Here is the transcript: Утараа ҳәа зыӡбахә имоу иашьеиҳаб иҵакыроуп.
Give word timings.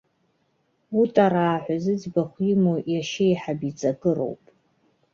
Утараа 1.01 1.57
ҳәа 1.63 1.75
зыӡбахә 1.83 2.39
имоу 2.51 2.79
иашьеиҳаб 2.91 3.59
иҵакыроуп. 3.69 4.43